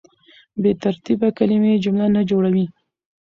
[0.61, 2.65] بې ترتیبه کلیمې جمله نه جوړوي.